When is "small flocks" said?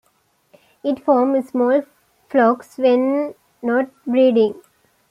1.49-2.79